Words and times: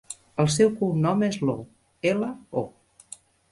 El 0.43 0.47
seu 0.53 0.71
cognom 0.79 1.21
és 1.27 1.37
Lo: 1.51 1.55
ela, 2.15 2.33
o. 2.65 2.67